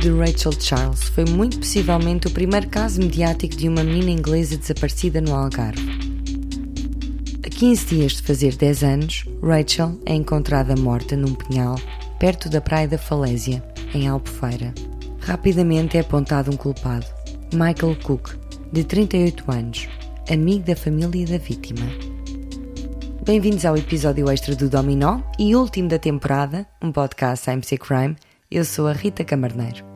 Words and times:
de 0.00 0.10
Rachel 0.10 0.52
Charles 0.58 1.02
foi 1.10 1.26
muito 1.26 1.58
possivelmente 1.58 2.26
o 2.26 2.30
primeiro 2.30 2.66
caso 2.68 2.98
mediático 2.98 3.54
de 3.54 3.68
uma 3.68 3.84
menina 3.84 4.10
inglesa 4.10 4.56
desaparecida 4.56 5.20
no 5.20 5.34
Algarve. 5.34 5.82
A 7.44 7.50
15 7.50 7.86
dias 7.86 8.12
de 8.12 8.22
fazer 8.22 8.56
10 8.56 8.82
anos, 8.82 9.24
Rachel 9.42 10.00
é 10.06 10.14
encontrada 10.14 10.74
morta 10.74 11.14
num 11.14 11.34
pinhal 11.34 11.76
perto 12.18 12.48
da 12.48 12.62
Praia 12.62 12.88
da 12.88 12.96
Falésia, 12.96 13.62
em 13.92 14.08
Albufeira. 14.08 14.72
Rapidamente 15.20 15.98
é 15.98 16.00
apontado 16.00 16.50
um 16.50 16.56
culpado, 16.56 17.04
Michael 17.52 17.94
Cook, 18.02 18.30
de 18.72 18.84
38 18.84 19.52
anos, 19.52 19.86
amigo 20.30 20.64
da 20.64 20.76
família 20.76 21.26
da 21.26 21.36
vítima. 21.36 21.84
Bem-vindos 23.22 23.66
ao 23.66 23.76
episódio 23.76 24.30
extra 24.30 24.56
do 24.56 24.70
Dominó 24.70 25.20
e 25.38 25.54
último 25.54 25.90
da 25.90 25.98
temporada, 25.98 26.66
um 26.80 26.90
podcast 26.90 27.50
AMC 27.50 27.76
Crime. 27.76 28.16
Eu 28.50 28.64
sou 28.64 28.88
a 28.88 28.92
Rita 28.92 29.22
Camarneiro. 29.24 29.89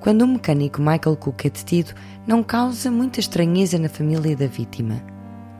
Quando 0.00 0.22
o 0.22 0.28
mecânico 0.28 0.80
Michael 0.80 1.16
Cook 1.16 1.46
é 1.46 1.50
detido, 1.50 1.92
não 2.26 2.42
causa 2.42 2.90
muita 2.90 3.20
estranheza 3.20 3.78
na 3.78 3.88
família 3.88 4.36
da 4.36 4.46
vítima. 4.46 5.02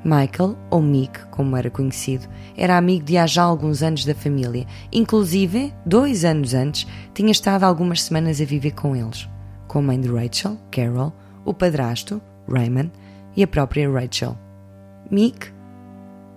Michael, 0.04 0.56
ou 0.70 0.80
Mick, 0.80 1.26
como 1.32 1.56
era 1.56 1.68
conhecido, 1.68 2.28
era 2.56 2.76
amigo 2.76 3.04
de 3.04 3.18
há 3.18 3.26
já 3.26 3.42
alguns 3.42 3.82
anos 3.82 4.04
da 4.04 4.14
família. 4.14 4.64
Inclusive, 4.92 5.74
dois 5.84 6.24
anos 6.24 6.54
antes, 6.54 6.86
tinha 7.12 7.32
estado 7.32 7.64
algumas 7.64 8.04
semanas 8.04 8.40
a 8.40 8.44
viver 8.44 8.70
com 8.70 8.94
eles, 8.94 9.28
com 9.66 9.80
a 9.80 9.82
mãe 9.82 10.00
de 10.00 10.08
Rachel, 10.08 10.56
Carol, 10.70 11.12
o 11.44 11.52
padrasto, 11.52 12.22
Raymond, 12.48 12.92
e 13.36 13.42
a 13.42 13.48
própria 13.48 13.90
Rachel. 13.90 14.38
Mick, 15.10 15.48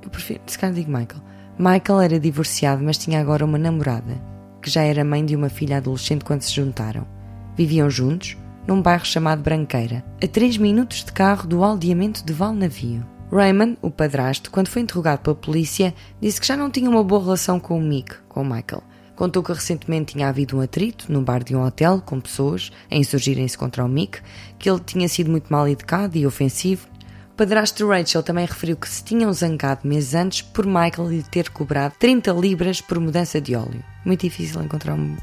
eu 0.02 0.10
prefiro, 0.10 0.42
se 0.48 0.58
calhar 0.58 0.76
digo 0.76 0.90
Michael. 0.92 1.22
Michael 1.60 2.02
era 2.02 2.20
divorciado, 2.20 2.84
mas 2.84 2.98
tinha 2.98 3.22
agora 3.22 3.46
uma 3.46 3.60
namorada, 3.60 4.20
que 4.62 4.70
já 4.70 4.82
era 4.82 5.04
mãe 5.04 5.24
de 5.24 5.36
uma 5.36 5.50
filha 5.50 5.78
adolescente 5.78 6.26
quando 6.26 6.42
se 6.42 6.54
juntaram. 6.54 7.19
Viviam 7.60 7.90
juntos, 7.90 8.38
num 8.66 8.82
bairro 8.82 9.06
chamado 9.06 9.42
Branqueira, 9.42 10.02
a 10.24 10.26
3 10.26 10.56
minutos 10.56 11.04
de 11.04 11.12
carro 11.12 11.46
do 11.46 11.62
aldeamento 11.62 12.24
de 12.26 12.32
Valnavio. 12.32 13.06
Raymond, 13.30 13.78
o 13.82 13.92
padrasto, 13.92 14.50
quando 14.50 14.70
foi 14.70 14.82
interrogado 14.82 15.20
pela 15.20 15.36
polícia, 15.36 15.94
disse 16.22 16.40
que 16.40 16.48
já 16.48 16.56
não 16.56 16.72
tinha 16.72 16.90
uma 16.90 17.04
boa 17.04 17.22
relação 17.22 17.60
com 17.60 17.78
o 17.78 17.82
Mick, 17.82 18.16
com 18.30 18.44
o 18.44 18.46
Michael. 18.46 18.82
Contou 19.14 19.44
que 19.44 19.52
recentemente 19.52 20.14
tinha 20.14 20.30
havido 20.30 20.56
um 20.56 20.62
atrito 20.62 21.12
num 21.12 21.22
bar 21.22 21.44
de 21.44 21.54
um 21.54 21.62
hotel 21.62 22.02
com 22.02 22.22
pessoas 22.22 22.72
a 22.90 22.96
insurgirem-se 22.96 23.58
contra 23.58 23.84
o 23.84 23.90
Mick, 23.90 24.22
que 24.58 24.70
ele 24.70 24.80
tinha 24.80 25.10
sido 25.10 25.30
muito 25.30 25.52
mal 25.52 25.68
educado 25.68 26.18
e 26.18 26.26
ofensivo. 26.26 26.88
O 27.34 27.36
padrasto 27.36 27.86
Rachel 27.90 28.24
também 28.24 28.46
referiu 28.46 28.78
que 28.78 28.88
se 28.88 29.04
tinham 29.04 29.34
zangado 29.34 29.86
meses 29.86 30.16
antes 30.16 30.42
por 30.42 30.66
Michael 30.66 31.10
lhe 31.10 31.24
ter 31.24 31.50
cobrado 31.50 31.94
30 32.00 32.32
libras 32.32 32.80
por 32.80 33.02
mudança 33.02 33.42
de 33.42 33.54
óleo. 33.54 33.84
Muito 34.06 34.22
difícil 34.22 34.64
encontrar 34.64 34.94
um, 34.94 35.18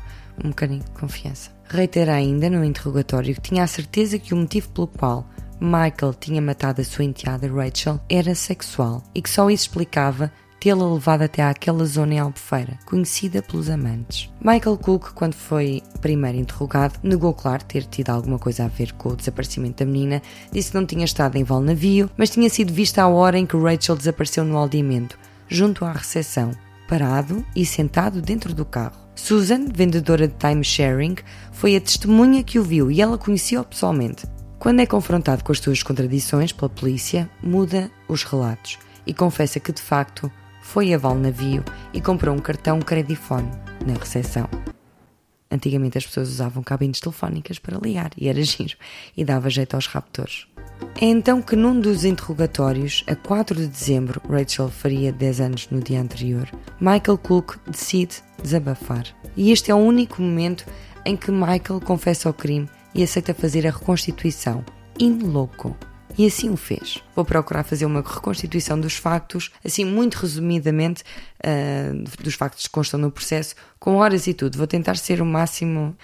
um 0.44 0.50
bocadinho 0.50 0.84
de 0.84 0.90
confiança. 0.90 1.55
Reitera 1.68 2.14
ainda 2.14 2.48
no 2.48 2.64
interrogatório 2.64 3.34
que 3.34 3.40
tinha 3.40 3.64
a 3.64 3.66
certeza 3.66 4.18
que 4.18 4.32
o 4.32 4.36
motivo 4.36 4.68
pelo 4.70 4.86
qual 4.86 5.26
Michael 5.60 6.14
tinha 6.18 6.40
matado 6.40 6.80
a 6.80 6.84
sua 6.84 7.04
enteada 7.04 7.48
Rachel 7.48 8.00
era 8.08 8.34
sexual 8.34 9.02
e 9.14 9.22
que 9.22 9.30
só 9.30 9.50
isso 9.50 9.64
explicava 9.64 10.30
tê-la 10.60 10.92
levado 10.92 11.22
até 11.22 11.42
àquela 11.42 11.84
zona 11.84 12.14
em 12.14 12.18
Albufeira, 12.18 12.78
conhecida 12.86 13.42
pelos 13.42 13.68
amantes. 13.68 14.30
Michael 14.40 14.76
Cook, 14.78 15.12
quando 15.14 15.34
foi 15.34 15.82
primeiro 16.00 16.38
interrogado, 16.38 16.98
negou, 17.02 17.32
claro, 17.34 17.64
ter 17.64 17.84
tido 17.84 18.10
alguma 18.10 18.38
coisa 18.38 18.64
a 18.64 18.68
ver 18.68 18.92
com 18.94 19.10
o 19.10 19.16
desaparecimento 19.16 19.84
da 19.84 19.90
menina, 19.90 20.22
disse 20.50 20.70
que 20.70 20.76
não 20.76 20.86
tinha 20.86 21.04
estado 21.04 21.36
em 21.36 21.44
Val 21.44 21.60
Navio, 21.60 22.10
mas 22.16 22.30
tinha 22.30 22.50
sido 22.50 22.72
vista 22.72 23.02
à 23.02 23.08
hora 23.08 23.38
em 23.38 23.46
que 23.46 23.56
Rachel 23.56 23.96
desapareceu 23.96 24.44
no 24.44 24.56
aldeamento, 24.56 25.18
junto 25.48 25.84
à 25.84 25.92
recepção, 25.92 26.50
parado 26.88 27.44
e 27.54 27.64
sentado 27.64 28.20
dentro 28.20 28.54
do 28.54 28.64
carro. 28.64 29.05
Susan, 29.16 29.66
vendedora 29.74 30.28
de 30.28 30.34
time-sharing, 30.34 31.16
foi 31.50 31.74
a 31.74 31.80
testemunha 31.80 32.44
que 32.44 32.58
o 32.58 32.62
viu 32.62 32.90
e 32.90 33.00
ela 33.00 33.16
conhecia-o 33.16 33.64
pessoalmente. 33.64 34.26
Quando 34.58 34.80
é 34.80 34.86
confrontado 34.86 35.42
com 35.42 35.52
as 35.52 35.58
suas 35.58 35.82
contradições 35.82 36.52
pela 36.52 36.68
polícia, 36.68 37.28
muda 37.42 37.90
os 38.06 38.22
relatos 38.22 38.78
e 39.06 39.14
confessa 39.14 39.58
que 39.58 39.72
de 39.72 39.80
facto 39.80 40.30
foi 40.60 40.92
a 40.92 40.98
Val 40.98 41.14
Navio 41.14 41.64
e 41.92 42.00
comprou 42.00 42.34
um 42.34 42.38
cartão 42.38 42.80
Credifone 42.80 43.50
na 43.86 43.94
recepção. 43.94 44.48
Antigamente 45.50 45.96
as 45.96 46.06
pessoas 46.06 46.28
usavam 46.28 46.62
cabines 46.62 47.00
telefónicas 47.00 47.58
para 47.58 47.78
ligar 47.78 48.10
e 48.16 48.28
era 48.28 48.42
giro 48.44 48.76
e 49.16 49.24
dava 49.24 49.48
jeito 49.48 49.74
aos 49.74 49.86
raptores. 49.86 50.46
É 51.00 51.06
então 51.06 51.40
que 51.40 51.56
num 51.56 51.80
dos 51.80 52.04
interrogatórios, 52.04 53.02
a 53.06 53.14
4 53.14 53.56
de 53.56 53.66
dezembro, 53.66 54.20
Rachel 54.28 54.68
faria 54.68 55.12
10 55.12 55.40
anos 55.40 55.68
no 55.70 55.80
dia 55.80 56.00
anterior, 56.00 56.50
Michael 56.80 57.18
Cook 57.18 57.56
decide 57.66 58.22
desabafar. 58.46 59.04
E 59.36 59.50
este 59.50 59.70
é 59.70 59.74
o 59.74 59.78
único 59.78 60.22
momento 60.22 60.64
em 61.04 61.16
que 61.16 61.30
Michael 61.30 61.80
confessa 61.84 62.30
o 62.30 62.32
crime 62.32 62.68
e 62.94 63.02
aceita 63.02 63.34
fazer 63.34 63.66
a 63.66 63.70
reconstituição. 63.70 64.64
In 64.98 65.18
loco. 65.18 65.76
E 66.16 66.24
assim 66.24 66.48
o 66.48 66.56
fez. 66.56 67.02
Vou 67.14 67.24
procurar 67.24 67.62
fazer 67.62 67.84
uma 67.84 68.00
reconstituição 68.00 68.80
dos 68.80 68.94
factos, 68.94 69.50
assim 69.62 69.84
muito 69.84 70.14
resumidamente, 70.14 71.02
uh, 71.44 72.22
dos 72.22 72.34
factos 72.34 72.66
que 72.66 72.72
constam 72.72 72.98
no 72.98 73.10
processo, 73.10 73.54
com 73.78 73.96
horas 73.96 74.26
e 74.26 74.32
tudo. 74.32 74.56
Vou 74.56 74.66
tentar 74.66 74.96
ser 74.96 75.20
o 75.20 75.26
máximo, 75.26 75.94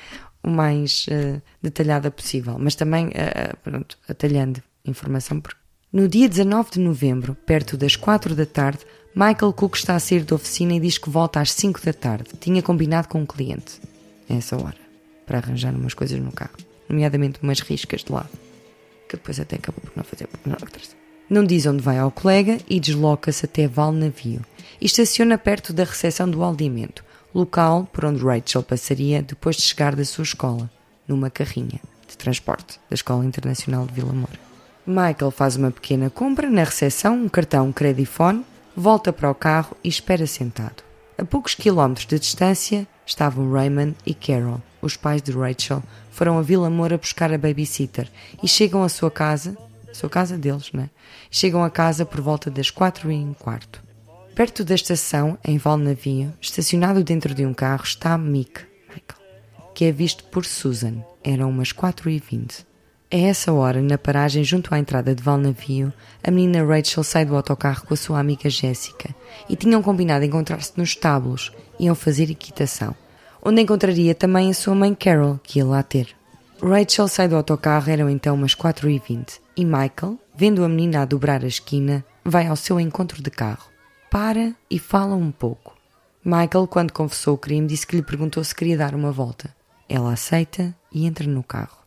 o 0.42 0.50
mais 0.50 1.06
uh, 1.06 1.40
detalhada 1.62 2.10
possível, 2.10 2.58
mas 2.58 2.74
também, 2.74 3.06
uh, 3.06 3.56
pronto, 3.62 3.96
atalhando 4.06 4.62
informação. 4.84 5.40
Porque... 5.40 5.58
No 5.90 6.06
dia 6.06 6.28
19 6.28 6.72
de 6.72 6.80
novembro, 6.80 7.34
perto 7.46 7.78
das 7.78 7.96
4 7.96 8.34
da 8.34 8.44
tarde, 8.44 8.80
Michael 9.14 9.52
Cook 9.52 9.76
está 9.76 9.94
a 9.94 10.00
sair 10.00 10.24
da 10.24 10.34
oficina 10.34 10.74
e 10.74 10.80
diz 10.80 10.98
que 10.98 11.10
volta 11.10 11.40
às 11.40 11.52
5 11.52 11.84
da 11.84 11.92
tarde. 11.92 12.30
Tinha 12.40 12.62
combinado 12.62 13.08
com 13.08 13.20
um 13.20 13.26
cliente, 13.26 13.80
a 14.28 14.34
essa 14.34 14.56
hora, 14.56 14.78
para 15.26 15.38
arranjar 15.38 15.74
umas 15.74 15.94
coisas 15.94 16.18
no 16.18 16.32
carro, 16.32 16.56
nomeadamente 16.88 17.38
umas 17.42 17.60
riscas 17.60 18.02
de 18.02 18.12
lado 18.12 18.30
que 19.12 19.16
depois 19.16 19.38
até 19.38 19.56
acabou 19.56 19.82
por 19.82 19.92
não 19.94 20.04
fazer 20.04 20.26
porque 20.26 20.48
não. 20.48 20.56
Não 21.28 21.44
diz 21.44 21.66
onde 21.66 21.82
vai 21.82 21.98
ao 21.98 22.10
colega 22.10 22.58
e 22.68 22.80
desloca-se 22.80 23.44
até 23.44 23.68
Val 23.68 23.92
Navio 23.92 24.40
e 24.80 24.86
estaciona 24.86 25.36
perto 25.36 25.72
da 25.72 25.84
recepção 25.84 26.28
do 26.28 26.42
aldeamento, 26.42 27.04
local 27.34 27.88
por 27.92 28.06
onde 28.06 28.24
Rachel 28.24 28.62
passaria 28.62 29.22
depois 29.22 29.56
de 29.56 29.62
chegar 29.62 29.94
da 29.94 30.04
sua 30.04 30.24
escola, 30.24 30.70
numa 31.06 31.30
carrinha 31.30 31.80
de 32.08 32.16
transporte 32.16 32.80
da 32.88 32.94
Escola 32.94 33.24
Internacional 33.24 33.86
de 33.86 33.92
Vila 33.92 34.12
Moura. 34.12 34.40
Michael 34.86 35.30
faz 35.30 35.56
uma 35.56 35.70
pequena 35.70 36.10
compra 36.10 36.50
na 36.50 36.64
recepção, 36.64 37.14
um 37.14 37.28
cartão 37.28 37.70
Credifone, 37.72 38.44
volta 38.76 39.12
para 39.12 39.30
o 39.30 39.34
carro 39.34 39.76
e 39.82 39.88
espera 39.88 40.26
sentado. 40.26 40.82
A 41.18 41.24
poucos 41.24 41.54
quilómetros 41.54 42.06
de 42.06 42.18
distância 42.18 42.86
estavam 43.06 43.52
Raymond 43.52 43.94
e 44.06 44.14
Carol, 44.14 44.60
os 44.80 44.96
pais 44.96 45.22
de 45.22 45.32
Rachel, 45.32 45.82
foram 46.10 46.38
a 46.38 46.42
Vila 46.42 46.70
Moura 46.70 46.98
buscar 46.98 47.32
a 47.32 47.38
babysitter 47.38 48.10
e 48.42 48.48
chegam 48.48 48.82
à 48.82 48.88
sua 48.88 49.10
casa, 49.10 49.56
sua 49.92 50.08
casa 50.08 50.38
deles, 50.38 50.72
né? 50.72 50.90
Chegam 51.30 51.62
a 51.62 51.70
casa 51.70 52.04
por 52.04 52.20
volta 52.20 52.50
das 52.50 52.70
quatro 52.70 53.10
e 53.10 53.16
um 53.16 53.34
quarto. 53.34 53.82
Perto 54.34 54.64
da 54.64 54.74
estação, 54.74 55.38
em 55.44 55.58
Valnavio, 55.58 56.32
estacionado 56.40 57.04
dentro 57.04 57.34
de 57.34 57.44
um 57.44 57.52
carro, 57.52 57.84
está 57.84 58.16
Mick, 58.16 58.62
Michael, 58.88 59.20
que 59.74 59.84
é 59.84 59.92
visto 59.92 60.24
por 60.24 60.46
Susan. 60.46 61.04
Eram 61.22 61.50
umas 61.50 61.72
quatro 61.72 62.08
e 62.08 62.18
vinte. 62.18 62.66
A 63.12 63.16
essa 63.16 63.52
hora, 63.52 63.82
na 63.82 63.98
paragem 63.98 64.42
junto 64.42 64.74
à 64.74 64.78
entrada 64.78 65.14
de 65.14 65.22
Valnavio, 65.22 65.92
a 66.24 66.30
menina 66.30 66.64
Rachel 66.64 67.04
sai 67.04 67.26
do 67.26 67.36
autocarro 67.36 67.84
com 67.86 67.92
a 67.92 67.96
sua 67.96 68.18
amiga 68.18 68.48
Jéssica 68.48 69.14
e 69.48 69.54
tinham 69.54 69.82
combinado 69.82 70.24
encontrar-se 70.24 70.72
nos 70.76 70.90
estábulos. 70.90 71.52
Iam 71.78 71.94
fazer 71.94 72.30
equitação 72.30 72.94
onde 73.42 73.60
encontraria 73.60 74.14
também 74.14 74.50
a 74.50 74.54
sua 74.54 74.74
mãe 74.74 74.94
Carol, 74.94 75.40
que 75.42 75.58
ia 75.58 75.66
lá 75.66 75.82
ter. 75.82 76.14
Rachel 76.62 77.08
sai 77.08 77.26
do 77.26 77.36
autocarro, 77.36 77.90
eram 77.90 78.08
então 78.08 78.36
umas 78.36 78.54
4h20, 78.54 79.40
e 79.56 79.64
Michael, 79.64 80.16
vendo 80.34 80.64
a 80.64 80.68
menina 80.68 81.02
a 81.02 81.04
dobrar 81.04 81.42
a 81.42 81.48
esquina, 81.48 82.04
vai 82.24 82.46
ao 82.46 82.54
seu 82.54 82.78
encontro 82.78 83.20
de 83.20 83.30
carro. 83.30 83.68
Para 84.08 84.54
e 84.70 84.78
fala 84.78 85.16
um 85.16 85.32
pouco. 85.32 85.76
Michael, 86.24 86.68
quando 86.68 86.92
confessou 86.92 87.34
o 87.34 87.38
crime, 87.38 87.66
disse 87.66 87.84
que 87.84 87.96
lhe 87.96 88.02
perguntou 88.02 88.44
se 88.44 88.54
queria 88.54 88.78
dar 88.78 88.94
uma 88.94 89.10
volta. 89.10 89.52
Ela 89.88 90.12
aceita 90.12 90.72
e 90.92 91.04
entra 91.04 91.26
no 91.26 91.42
carro. 91.42 91.81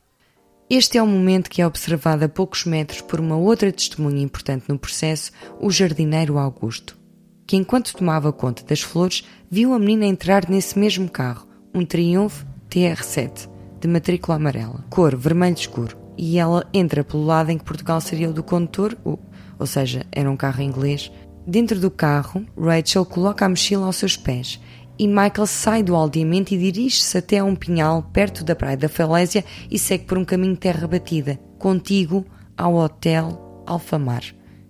Este 0.69 0.97
é 0.97 1.03
o 1.03 1.07
momento 1.07 1.49
que 1.49 1.61
é 1.61 1.67
observado 1.67 2.25
a 2.25 2.29
poucos 2.29 2.65
metros 2.65 3.01
por 3.01 3.19
uma 3.19 3.37
outra 3.37 3.71
testemunha 3.71 4.23
importante 4.23 4.65
no 4.67 4.79
processo, 4.79 5.31
o 5.59 5.69
jardineiro 5.69 6.37
Augusto 6.37 6.97
que 7.45 7.55
enquanto 7.55 7.95
tomava 7.95 8.33
conta 8.33 8.63
das 8.63 8.81
flores, 8.81 9.23
viu 9.49 9.73
a 9.73 9.79
menina 9.79 10.05
entrar 10.05 10.49
nesse 10.49 10.77
mesmo 10.77 11.09
carro, 11.09 11.47
um 11.73 11.85
Triumph 11.85 12.43
TR7, 12.69 13.49
de 13.79 13.87
matrícula 13.87 14.37
amarela, 14.37 14.83
cor 14.89 15.15
vermelho 15.15 15.55
escuro, 15.55 15.95
e 16.17 16.39
ela 16.39 16.67
entra 16.73 17.03
pelo 17.03 17.25
lado 17.25 17.51
em 17.51 17.57
que 17.57 17.63
Portugal 17.63 18.01
seria 18.01 18.29
o 18.29 18.33
do 18.33 18.41
condutor, 18.41 18.97
ou, 19.03 19.65
seja, 19.65 20.05
era 20.11 20.29
um 20.29 20.37
carro 20.37 20.61
inglês. 20.61 21.11
Dentro 21.45 21.79
do 21.79 21.91
carro, 21.91 22.43
Rachel 22.57 23.05
coloca 23.05 23.45
a 23.45 23.49
mochila 23.49 23.85
aos 23.85 23.97
seus 23.97 24.17
pés 24.17 24.59
e 24.97 25.07
Michael 25.07 25.45
sai 25.45 25.83
do 25.83 25.95
aldeamento 25.95 26.53
e 26.53 26.57
dirige-se 26.57 27.17
até 27.17 27.39
a 27.39 27.43
um 27.43 27.55
pinhal 27.55 28.03
perto 28.13 28.43
da 28.43 28.55
praia 28.55 28.77
da 28.77 28.89
Falésia 28.89 29.43
e 29.69 29.77
segue 29.77 30.05
por 30.05 30.17
um 30.17 30.25
caminho 30.25 30.53
de 30.53 30.59
terra 30.59 30.87
batida, 30.87 31.39
contíguo 31.59 32.25
ao 32.57 32.75
Hotel 32.75 33.63
Alfamar. 33.65 34.23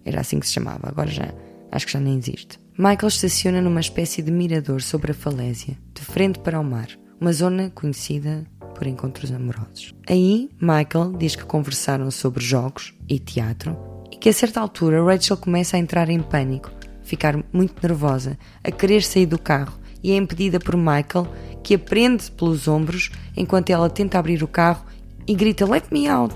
Era 0.03 0.21
assim 0.21 0.39
que 0.39 0.47
se 0.47 0.53
chamava, 0.53 0.87
agora 0.89 1.09
já 1.09 1.33
acho 1.71 1.85
que 1.85 1.93
já 1.93 1.99
nem 1.99 2.17
existe. 2.17 2.59
Michael 2.77 3.07
estaciona 3.07 3.61
numa 3.61 3.79
espécie 3.79 4.21
de 4.21 4.31
mirador 4.31 4.81
sobre 4.81 5.11
a 5.11 5.15
falésia, 5.15 5.77
de 5.93 6.01
frente 6.01 6.39
para 6.39 6.59
o 6.59 6.63
mar, 6.63 6.87
uma 7.19 7.31
zona 7.31 7.69
conhecida 7.69 8.45
por 8.75 8.85
encontros 8.85 9.31
amorosos. 9.31 9.93
Aí, 10.09 10.49
Michael 10.59 11.13
diz 11.17 11.35
que 11.35 11.45
conversaram 11.45 12.11
sobre 12.11 12.43
jogos 12.43 12.93
e 13.07 13.17
teatro 13.17 13.77
e 14.11 14.17
que 14.17 14.29
a 14.29 14.33
certa 14.33 14.59
altura 14.59 15.03
Rachel 15.03 15.37
começa 15.37 15.77
a 15.77 15.79
entrar 15.79 16.09
em 16.09 16.21
pânico, 16.21 16.69
ficar 17.01 17.41
muito 17.53 17.75
nervosa, 17.81 18.37
a 18.63 18.71
querer 18.71 19.03
sair 19.03 19.25
do 19.25 19.39
carro 19.39 19.79
e 20.05 20.11
é 20.11 20.17
impedida 20.17 20.59
por 20.59 20.77
Michael, 20.77 21.27
que 21.63 21.73
a 21.73 21.79
prende 21.79 22.29
pelos 22.29 22.67
ombros 22.67 23.09
enquanto 23.35 23.71
ela 23.71 23.89
tenta 23.89 24.19
abrir 24.19 24.43
o 24.43 24.47
carro 24.47 24.85
e 25.25 25.33
grita 25.33 25.65
Let 25.65 25.85
me 25.91 26.07
out! 26.07 26.35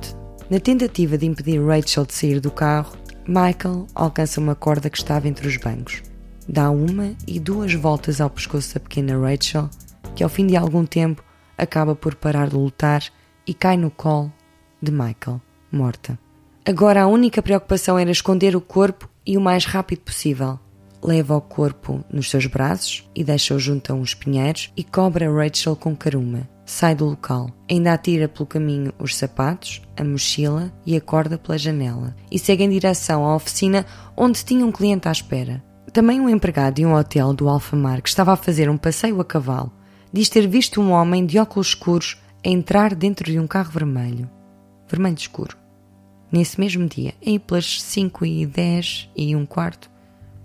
Na 0.49 0.59
tentativa 0.59 1.19
de 1.19 1.27
impedir 1.27 1.63
Rachel 1.63 2.03
de 2.03 2.13
sair 2.15 2.39
do 2.39 2.49
carro, 2.49 2.97
Michael 3.27 3.85
alcança 3.93 4.41
uma 4.41 4.55
corda 4.55 4.89
que 4.89 4.97
estava 4.97 5.27
entre 5.27 5.47
os 5.47 5.55
bancos. 5.57 6.01
Dá 6.47 6.71
uma 6.71 7.13
e 7.27 7.39
duas 7.39 7.71
voltas 7.75 8.19
ao 8.19 8.31
pescoço 8.31 8.73
da 8.73 8.79
pequena 8.79 9.15
Rachel, 9.15 9.69
que 10.15 10.23
ao 10.23 10.29
fim 10.29 10.47
de 10.47 10.57
algum 10.57 10.83
tempo 10.83 11.23
acaba 11.55 11.93
por 11.93 12.15
parar 12.15 12.49
de 12.49 12.55
lutar 12.55 13.03
e 13.45 13.53
cai 13.53 13.77
no 13.77 13.91
colo 13.91 14.33
de 14.81 14.91
Michael, 14.91 15.39
morta. 15.71 16.17
Agora 16.65 17.03
a 17.03 17.07
única 17.07 17.43
preocupação 17.43 17.99
era 17.99 18.09
esconder 18.09 18.55
o 18.55 18.61
corpo 18.61 19.07
e 19.23 19.37
o 19.37 19.41
mais 19.41 19.65
rápido 19.65 19.99
possível. 19.99 20.57
Leva 21.01 21.35
o 21.35 21.41
corpo 21.41 22.03
nos 22.11 22.29
seus 22.29 22.45
braços 22.45 23.09
e 23.15 23.23
deixa-o 23.23 23.59
junto 23.59 23.91
a 23.91 23.95
uns 23.95 24.13
pinheiros 24.13 24.71
e 24.75 24.83
cobra 24.83 25.31
Rachel 25.31 25.75
com 25.75 25.95
caruma. 25.95 26.47
Sai 26.65 26.93
do 26.93 27.05
local. 27.05 27.49
Ainda 27.69 27.93
atira 27.93 28.27
pelo 28.27 28.45
caminho 28.45 28.93
os 28.99 29.15
sapatos, 29.15 29.81
a 29.97 30.03
mochila 30.03 30.71
e 30.85 30.95
a 30.95 31.01
corda 31.01 31.37
pela 31.37 31.57
janela 31.57 32.15
e 32.29 32.37
segue 32.37 32.63
em 32.63 32.69
direção 32.69 33.25
à 33.25 33.35
oficina 33.35 33.85
onde 34.15 34.43
tinha 34.43 34.65
um 34.65 34.71
cliente 34.71 35.07
à 35.07 35.11
espera. 35.11 35.63
Também 35.93 36.19
um 36.19 36.29
empregado 36.29 36.75
de 36.75 36.85
um 36.85 36.93
hotel 36.93 37.33
do 37.33 37.49
Alfamar 37.49 38.01
que 38.01 38.09
estava 38.09 38.33
a 38.33 38.37
fazer 38.37 38.69
um 38.69 38.77
passeio 38.77 39.19
a 39.19 39.25
cavalo 39.25 39.71
diz 40.11 40.29
ter 40.29 40.47
visto 40.47 40.81
um 40.81 40.91
homem 40.91 41.25
de 41.25 41.39
óculos 41.39 41.69
escuros 41.69 42.17
entrar 42.43 42.95
dentro 42.95 43.31
de 43.31 43.39
um 43.39 43.47
carro 43.47 43.71
vermelho. 43.71 44.29
Vermelho 44.87 45.17
escuro. 45.17 45.57
Nesse 46.31 46.59
mesmo 46.59 46.87
dia, 46.87 47.13
aí 47.25 47.39
pelas 47.39 47.81
5 47.81 48.25
e 48.25 48.45
10 48.45 49.09
e 49.15 49.35
um 49.35 49.45
quarto, 49.45 49.89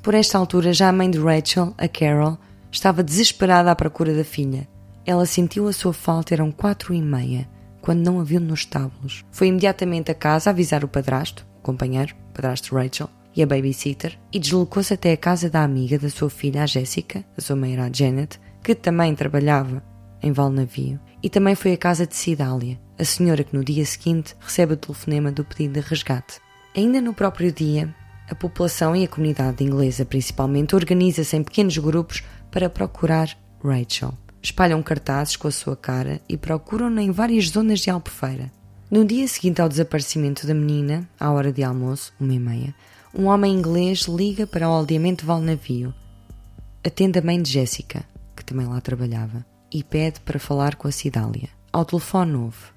por 0.05 0.15
esta 0.15 0.37
altura 0.37 0.71
já 0.75 0.91
a 0.91 0.93
mãe 0.93 1.11
de 1.11 1.19
Rachel, 1.19 1.73
a 1.79 1.89
Carol, 1.89 2.39
estava 2.71 3.03
desesperada 3.03 3.71
à 3.71 3.75
procura 3.75 4.15
da 4.15 4.23
filha. 4.23 4.69
Ela 5.06 5.25
sentiu 5.25 5.67
a 5.67 5.73
sua 5.73 5.95
falta, 5.95 6.35
eram 6.35 6.53
quatro 6.53 6.93
e 6.93 7.01
meia, 7.01 7.49
quando 7.81 8.05
não 8.05 8.21
a 8.21 8.23
viu 8.23 8.39
nos 8.39 8.61
estábulos. 8.61 9.25
Foi 9.33 9.47
imediatamente 9.47 10.11
a 10.11 10.15
casa 10.15 10.51
avisar 10.51 10.85
o 10.85 10.89
padrasto, 10.89 11.47
o 11.59 11.62
companheiro, 11.62 12.15
o 12.29 12.35
padrasto 12.35 12.75
Rachel, 12.75 13.09
e 13.35 13.43
a 13.43 13.47
babysitter, 13.47 14.19
e 14.31 14.39
deslocou-se 14.39 14.93
até 14.93 15.11
a 15.11 15.17
casa 15.17 15.49
da 15.49 15.65
amiga 15.65 15.99
da 15.99 16.11
sua 16.11 16.29
filha, 16.29 16.65
a 16.65 16.67
Jéssica, 16.67 17.25
a 17.35 17.41
sua 17.41 17.56
mãe 17.56 17.73
era 17.73 17.87
a 17.87 17.91
Janet, 17.91 18.39
que 18.62 18.75
também 18.75 19.15
trabalhava 19.15 19.83
em 20.23 20.33
Valnavio, 20.33 21.01
e 21.23 21.31
também 21.31 21.55
foi 21.55 21.73
à 21.73 21.79
casa 21.79 22.06
de 22.06 22.15
Cidália, 22.15 22.79
a 22.99 23.05
senhora 23.05 23.43
que 23.43 23.56
no 23.56 23.65
dia 23.65 23.87
seguinte 23.87 24.37
recebe 24.39 24.75
o 24.75 24.77
telefonema 24.77 25.33
do 25.33 25.47
pedido 25.47 25.81
de 25.81 25.89
resgate. 25.89 26.41
Ainda 26.77 27.01
no 27.01 27.15
próprio 27.15 27.51
dia, 27.51 27.95
a 28.29 28.35
população 28.35 28.94
e 28.97 29.05
a 29.05 29.09
comunidade 29.09 29.62
inglesa 29.62 30.05
principalmente 30.05 30.75
organiza-se 30.75 31.37
em 31.37 31.43
pequenos 31.43 31.76
grupos 31.79 32.23
para 32.50 32.71
procurar 32.71 33.37
Rachel 33.62 34.15
espalham 34.44 34.82
cartazes 34.82 35.37
com 35.37 35.49
a 35.49 35.50
sua 35.50 35.75
cara 35.75 36.21
e 36.29 36.37
procuram-na 36.37 37.03
em 37.03 37.11
várias 37.11 37.47
zonas 37.47 37.81
de 37.81 37.88
Albufeira. 37.88 38.53
No 38.91 39.05
dia 39.05 39.26
seguinte 39.26 39.62
ao 39.62 39.69
desaparecimento 39.69 40.47
da 40.47 40.53
menina, 40.53 41.09
à 41.19 41.32
hora 41.32 41.50
de 41.50 41.65
almoço, 41.65 42.12
uma 42.21 42.35
e 42.35 42.38
meia, 42.38 42.75
um 43.15 43.25
homem 43.25 43.55
inglês 43.55 44.03
liga 44.03 44.47
para 44.47 44.69
o 44.69 44.73
aldeamento 44.73 45.25
Valnavio. 45.25 45.94
Atende 46.85 47.19
a 47.19 47.23
mãe 47.23 47.41
de 47.41 47.50
Jéssica, 47.50 48.05
que 48.37 48.44
também 48.44 48.67
lá 48.67 48.81
trabalhava, 48.81 49.44
e 49.73 49.82
pede 49.82 50.20
para 50.20 50.38
falar 50.38 50.77
com 50.77 50.87
a 50.87 50.93
Cidália. 50.93 51.49
Ao 51.73 51.85
telefone 51.85 52.35
ouve. 52.37 52.75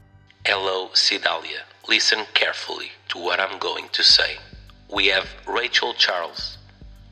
Hello, 0.48 0.90
Cidália. 0.94 1.66
Listen 1.90 2.26
carefully 2.34 2.90
to 3.10 3.20
what 3.20 3.42
I'm 3.42 3.60
going 3.60 3.88
to 3.92 4.04
say. 4.04 4.38
We 4.94 5.08
have 5.08 5.28
Rachel 5.48 5.94
Charles. 5.94 6.58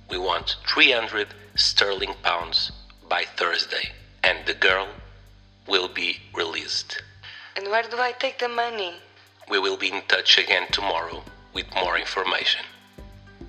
We 0.09 0.17
want 0.17 0.55
300 0.67 1.27
sterling 1.55 2.13
pounds 2.23 2.71
by 3.09 3.25
Thursday. 3.35 3.91
and 4.25 4.37
the 4.45 4.55
girl 4.55 4.87
will 5.67 5.87
be 5.87 6.17
released. 6.33 7.03
And 7.55 7.67
where 7.69 7.87
do 7.87 7.97
I 7.99 8.11
take 8.23 8.37
the 8.39 8.49
money? 8.49 8.93
We 9.49 9.59
will 9.59 9.77
be 9.77 9.89
in 9.89 10.01
touch 10.07 10.37
again 10.39 10.65
tomorrow 10.71 11.23
with 11.53 11.67
more 11.75 11.95
information. 11.97 12.65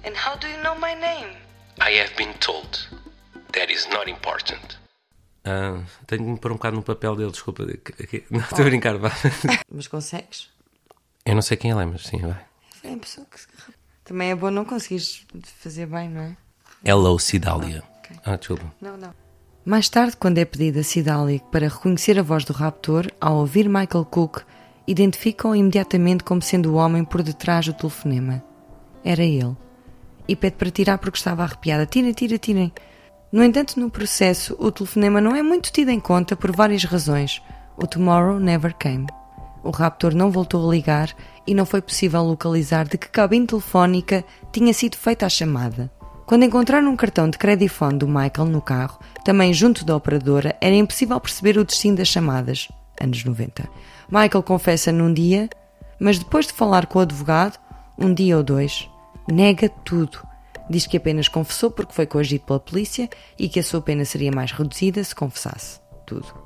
And 0.04 0.14
how 0.14 0.34
do 0.36 0.46
you 0.46 0.58
know 0.62 0.76
my 0.78 0.94
name? 0.94 1.30
I 1.80 1.92
have 2.02 2.14
been 2.16 2.34
told. 2.48 2.72
That 3.54 3.70
is 3.70 3.88
not 3.88 4.06
important. 4.06 4.76
Ah, 5.44 5.80
tenho 6.06 6.24
que 6.24 6.32
me 6.32 6.38
pôr 6.38 6.52
um 6.52 6.56
bocado 6.56 6.76
no 6.76 6.82
papel 6.82 7.16
dele, 7.16 7.30
desculpa. 7.30 7.64
Não, 8.30 8.40
estou 8.40 8.60
a 8.60 8.64
brincar, 8.64 8.98
vá. 8.98 9.10
Mas 9.72 9.88
consegues? 9.88 10.50
Eu 11.24 11.34
não 11.34 11.42
sei 11.42 11.56
quem 11.56 11.70
ele 11.70 11.82
é, 11.82 11.86
mas 11.86 12.02
sim, 12.02 12.18
vai. 12.18 12.44
É 12.84 12.92
a 12.92 12.98
pessoa 12.98 13.26
que... 13.26 13.38
Também 14.06 14.30
é 14.30 14.34
bom 14.36 14.50
não 14.50 14.64
conseguires 14.64 15.26
fazer 15.58 15.86
bem, 15.86 16.08
não 16.08 16.20
é? 16.20 16.36
Hello, 16.84 17.18
Cidália. 17.18 17.82
Ah, 17.84 17.98
okay. 17.98 18.16
ah 18.24 18.36
desculpa. 18.36 18.72
Não, 18.80 18.96
não. 18.96 19.12
Mais 19.64 19.88
tarde, 19.88 20.16
quando 20.16 20.38
é 20.38 20.44
pedida 20.44 20.78
a 20.78 20.84
Cidália 20.84 21.40
para 21.50 21.66
reconhecer 21.66 22.16
a 22.16 22.22
voz 22.22 22.44
do 22.44 22.52
raptor, 22.52 23.10
ao 23.20 23.38
ouvir 23.38 23.68
Michael 23.68 24.04
Cook, 24.04 24.42
identificam-o 24.86 25.56
imediatamente 25.56 26.22
como 26.22 26.40
sendo 26.40 26.72
o 26.72 26.76
homem 26.76 27.04
por 27.04 27.20
detrás 27.20 27.66
do 27.66 27.74
telefonema. 27.74 28.44
Era 29.04 29.24
ele. 29.24 29.56
E 30.28 30.36
pede 30.36 30.54
para 30.54 30.70
tirar 30.70 30.98
porque 30.98 31.18
estava 31.18 31.42
arrepiada. 31.42 31.84
Tirem, 31.84 32.12
tirem, 32.12 32.38
tirem. 32.38 32.72
No 33.32 33.42
entanto, 33.42 33.80
no 33.80 33.90
processo, 33.90 34.54
o 34.60 34.70
telefonema 34.70 35.20
não 35.20 35.34
é 35.34 35.42
muito 35.42 35.72
tido 35.72 35.90
em 35.90 35.98
conta 35.98 36.36
por 36.36 36.54
várias 36.54 36.84
razões. 36.84 37.42
O 37.76 37.88
Tomorrow 37.88 38.38
never 38.38 38.72
came. 38.72 39.06
O 39.66 39.72
raptor 39.72 40.14
não 40.14 40.30
voltou 40.30 40.64
a 40.64 40.72
ligar 40.72 41.12
e 41.44 41.52
não 41.52 41.66
foi 41.66 41.82
possível 41.82 42.22
localizar 42.22 42.86
de 42.86 42.96
que 42.96 43.08
cabine 43.08 43.48
telefónica 43.48 44.24
tinha 44.52 44.72
sido 44.72 44.96
feita 44.96 45.26
a 45.26 45.28
chamada. 45.28 45.90
Quando 46.24 46.44
encontraram 46.44 46.88
um 46.88 46.94
cartão 46.94 47.28
de 47.28 47.36
credifone 47.36 47.98
do 47.98 48.06
Michael 48.06 48.46
no 48.46 48.62
carro, 48.62 49.00
também 49.24 49.52
junto 49.52 49.84
da 49.84 49.96
operadora, 49.96 50.56
era 50.60 50.74
impossível 50.74 51.18
perceber 51.18 51.58
o 51.58 51.64
destino 51.64 51.96
das 51.96 52.06
chamadas. 52.06 52.68
Anos 53.00 53.24
90. 53.24 53.68
Michael 54.08 54.42
confessa 54.44 54.92
num 54.92 55.12
dia, 55.12 55.50
mas 55.98 56.16
depois 56.16 56.46
de 56.46 56.52
falar 56.52 56.86
com 56.86 57.00
o 57.00 57.02
advogado, 57.02 57.58
um 57.98 58.14
dia 58.14 58.36
ou 58.36 58.44
dois, 58.44 58.88
nega 59.28 59.68
tudo. 59.68 60.20
Diz 60.70 60.86
que 60.86 60.96
apenas 60.96 61.26
confessou 61.26 61.72
porque 61.72 61.92
foi 61.92 62.06
coagido 62.06 62.44
pela 62.44 62.60
polícia 62.60 63.10
e 63.36 63.48
que 63.48 63.58
a 63.58 63.64
sua 63.64 63.80
pena 63.80 64.04
seria 64.04 64.30
mais 64.30 64.52
reduzida 64.52 65.02
se 65.02 65.14
confessasse 65.14 65.80
tudo. 66.06 66.45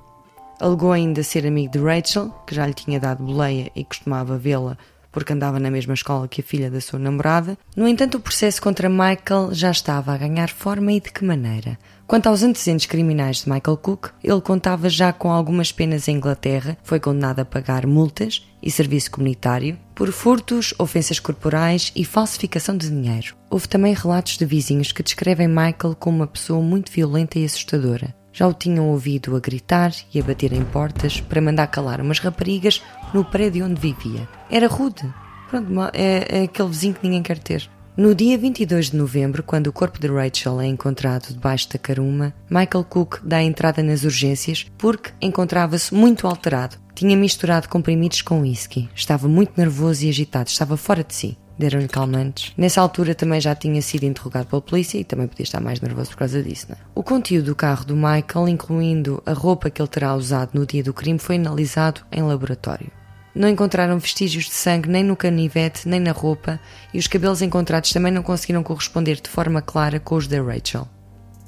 Alegou 0.61 0.93
ainda 0.93 1.23
ser 1.23 1.47
amigo 1.47 1.73
de 1.73 1.79
Rachel, 1.79 2.29
que 2.47 2.55
já 2.55 2.67
lhe 2.67 2.75
tinha 2.75 3.01
dado 3.01 3.25
boleia 3.25 3.71
e 3.75 3.83
costumava 3.83 4.37
vê-la 4.37 4.77
porque 5.13 5.33
andava 5.33 5.59
na 5.59 5.71
mesma 5.71 5.95
escola 5.95 6.29
que 6.29 6.41
a 6.41 6.45
filha 6.45 6.71
da 6.71 6.81
sua 6.81 6.99
namorada. 6.99 7.59
No 7.77 7.89
entanto, 7.89 8.17
o 8.17 8.21
processo 8.21 8.63
contra 8.63 8.89
Michael 8.89 9.53
já 9.53 9.71
estava 9.71 10.13
a 10.13 10.19
ganhar 10.19 10.51
forma 10.51 10.93
e 10.93 11.01
de 11.01 11.11
que 11.11 11.25
maneira? 11.25 11.79
Quanto 12.07 12.29
aos 12.29 12.43
antecedentes 12.43 12.87
criminais 12.87 13.45
de 13.45 13.51
Michael 13.51 13.77
Cook, 13.77 14.09
ele 14.23 14.41
contava 14.41 14.89
já 14.89 15.13
com 15.13 15.31
algumas 15.31 15.71
penas 15.71 16.09
em 16.09 16.17
Inglaterra, 16.17 16.77
foi 16.83 16.99
condenado 16.99 17.41
a 17.41 17.45
pagar 17.45 17.87
multas 17.87 18.45
e 18.61 18.71
serviço 18.71 19.13
comunitário 19.13 19.79
por 19.95 20.11
furtos, 20.11 20.75
ofensas 20.79 21.21
corporais 21.21 21.93
e 21.95 22.05
falsificação 22.05 22.77
de 22.77 22.89
dinheiro. 22.89 23.37
Houve 23.49 23.69
também 23.69 23.95
relatos 23.95 24.37
de 24.37 24.45
vizinhos 24.45 24.93
que 24.93 25.03
descrevem 25.03 25.47
Michael 25.47 25.95
como 25.99 26.17
uma 26.17 26.27
pessoa 26.27 26.61
muito 26.61 26.91
violenta 26.91 27.39
e 27.39 27.45
assustadora. 27.45 28.20
Já 28.33 28.47
o 28.47 28.55
tinham 28.55 28.89
ouvido 28.89 29.35
a 29.37 29.41
gritar 29.41 29.93
e 30.13 30.21
a 30.21 30.23
bater 30.23 30.53
em 30.53 30.65
portas 30.65 31.21
para 31.21 31.41
mandar 31.41 31.67
calar 31.67 32.01
umas 32.01 32.19
raparigas 32.19 32.83
no 33.13 33.25
prédio 33.25 33.67
onde 33.67 33.81
vivia. 33.81 34.29
Era 34.51 34.67
rude. 34.67 35.13
Pronto, 35.49 35.69
é, 35.93 36.41
é 36.41 36.43
aquele 36.45 36.69
vizinho 36.69 36.95
que 36.95 37.03
ninguém 37.03 37.23
quer 37.23 37.39
ter. 37.39 37.69
No 37.97 38.15
dia 38.15 38.39
22 38.39 38.91
de 38.91 38.97
novembro, 38.97 39.43
quando 39.43 39.67
o 39.67 39.73
corpo 39.73 39.99
de 39.99 40.07
Rachel 40.07 40.61
é 40.61 40.67
encontrado 40.67 41.33
debaixo 41.33 41.69
da 41.69 41.79
caruma, 41.79 42.33
Michael 42.49 42.85
Cook 42.85 43.19
dá 43.23 43.43
entrada 43.43 43.83
nas 43.83 44.05
urgências 44.05 44.65
porque 44.79 45.11
encontrava-se 45.21 45.93
muito 45.93 46.27
alterado. 46.27 46.77
Tinha 46.95 47.17
misturado 47.17 47.69
comprimidos 47.69 48.23
com 48.23 48.43
whisky. 48.43 48.89
Estava 48.95 49.27
muito 49.27 49.53
nervoso 49.57 50.05
e 50.05 50.09
agitado, 50.09 50.49
estava 50.49 50.77
fora 50.77 51.03
de 51.03 51.15
si 51.15 51.39
deram-lhe 51.61 51.87
calmantes. 51.87 52.53
Nessa 52.57 52.81
altura 52.81 53.15
também 53.15 53.41
já 53.41 53.55
tinha 53.55 53.81
sido 53.83 54.05
interrogado 54.05 54.47
pela 54.47 54.63
polícia 54.63 54.99
e 54.99 55.05
também 55.05 55.29
podia 55.29 55.45
estar 55.45 55.61
mais 55.61 55.81
nervoso 55.81 56.11
por 56.11 56.17
causa 56.17 56.43
disso. 56.43 56.67
Não 56.69 56.77
é? 56.77 56.79
O 56.95 57.03
conteúdo 57.03 57.47
do 57.47 57.55
carro 57.55 57.85
do 57.85 57.95
Michael, 57.95 58.49
incluindo 58.49 59.23
a 59.25 59.33
roupa 59.33 59.71
que 59.71 59.81
ele 59.81 59.89
terá 59.89 60.15
usado 60.17 60.51
no 60.55 60.67
dia 60.67 60.83
do 60.83 60.95
crime, 60.95 61.19
foi 61.19 61.37
analisado 61.37 62.01
em 62.11 62.23
laboratório. 62.23 62.91
Não 63.35 63.49
encontraram 63.49 63.99
vestígios 63.99 64.47
de 64.47 64.55
sangue 64.55 64.89
nem 64.89 65.05
no 65.05 65.15
canivete 65.15 65.89
nem 65.89 66.01
na 66.01 66.11
roupa 66.11 66.59
e 66.93 66.99
os 66.99 67.07
cabelos 67.07 67.43
encontrados 67.43 67.93
também 67.93 68.11
não 68.11 68.23
conseguiram 68.23 68.63
corresponder 68.63 69.21
de 69.21 69.31
forma 69.31 69.63
clara 69.63 70.01
com 70.01 70.17
os 70.17 70.27
da 70.27 70.43
Rachel. 70.43 70.89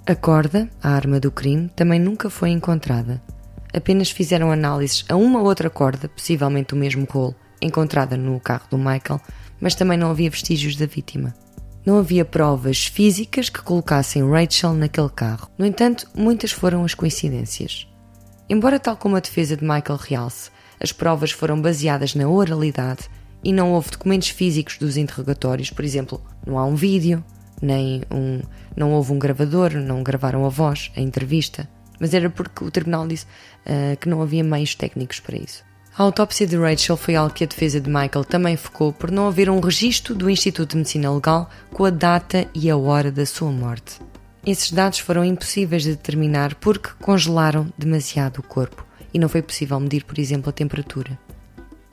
A 0.06 0.14
corda, 0.14 0.68
a 0.82 0.90
arma 0.90 1.18
do 1.18 1.30
crime, 1.30 1.68
também 1.74 1.98
nunca 1.98 2.30
foi 2.30 2.50
encontrada. 2.50 3.20
Apenas 3.74 4.10
fizeram 4.10 4.52
análises 4.52 5.04
a 5.08 5.16
uma 5.16 5.40
outra 5.40 5.70
corda, 5.70 6.08
possivelmente 6.08 6.74
o 6.74 6.76
mesmo 6.76 7.06
rolo, 7.08 7.34
encontrada 7.60 8.16
no 8.16 8.38
carro 8.38 8.66
do 8.70 8.76
Michael, 8.76 9.20
mas 9.62 9.76
também 9.76 9.96
não 9.96 10.10
havia 10.10 10.28
vestígios 10.28 10.74
da 10.74 10.86
vítima. 10.86 11.32
Não 11.86 11.98
havia 11.98 12.24
provas 12.24 12.84
físicas 12.84 13.48
que 13.48 13.62
colocassem 13.62 14.28
Rachel 14.28 14.74
naquele 14.74 15.08
carro. 15.08 15.48
No 15.56 15.64
entanto, 15.64 16.08
muitas 16.16 16.50
foram 16.50 16.84
as 16.84 16.94
coincidências. 16.94 17.86
Embora, 18.48 18.80
tal 18.80 18.96
como 18.96 19.14
a 19.14 19.20
defesa 19.20 19.56
de 19.56 19.62
Michael 19.62 19.98
realce, 20.00 20.50
as 20.80 20.90
provas 20.90 21.30
foram 21.30 21.62
baseadas 21.62 22.16
na 22.16 22.28
oralidade 22.28 23.08
e 23.42 23.52
não 23.52 23.72
houve 23.72 23.90
documentos 23.92 24.30
físicos 24.30 24.78
dos 24.78 24.96
interrogatórios, 24.96 25.70
por 25.70 25.84
exemplo, 25.84 26.20
não 26.44 26.58
há 26.58 26.64
um 26.64 26.74
vídeo, 26.74 27.24
nem 27.60 28.02
um, 28.10 28.40
não 28.76 28.92
houve 28.92 29.12
um 29.12 29.18
gravador, 29.18 29.74
não 29.74 30.02
gravaram 30.02 30.44
a 30.44 30.48
voz, 30.48 30.90
a 30.96 31.00
entrevista, 31.00 31.68
mas 32.00 32.12
era 32.14 32.28
porque 32.28 32.64
o 32.64 32.70
tribunal 32.70 33.06
disse 33.06 33.26
uh, 33.64 33.96
que 33.96 34.08
não 34.08 34.22
havia 34.22 34.42
meios 34.42 34.74
técnicos 34.74 35.20
para 35.20 35.36
isso. 35.36 35.64
A 35.94 36.04
autópsia 36.04 36.46
de 36.46 36.56
Rachel 36.56 36.96
foi 36.96 37.14
algo 37.14 37.34
que 37.34 37.44
a 37.44 37.46
defesa 37.46 37.78
de 37.78 37.90
Michael 37.90 38.24
também 38.24 38.56
focou 38.56 38.94
por 38.94 39.10
não 39.10 39.28
haver 39.28 39.50
um 39.50 39.60
registro 39.60 40.14
do 40.14 40.30
Instituto 40.30 40.70
de 40.70 40.78
Medicina 40.78 41.12
Legal 41.12 41.50
com 41.70 41.84
a 41.84 41.90
data 41.90 42.48
e 42.54 42.70
a 42.70 42.76
hora 42.78 43.12
da 43.12 43.26
sua 43.26 43.52
morte. 43.52 44.00
Esses 44.44 44.72
dados 44.72 45.00
foram 45.00 45.22
impossíveis 45.22 45.82
de 45.82 45.90
determinar 45.90 46.54
porque 46.54 46.88
congelaram 46.98 47.70
demasiado 47.76 48.38
o 48.38 48.42
corpo 48.42 48.86
e 49.12 49.18
não 49.18 49.28
foi 49.28 49.42
possível 49.42 49.78
medir, 49.78 50.04
por 50.04 50.18
exemplo, 50.18 50.48
a 50.48 50.52
temperatura. 50.52 51.18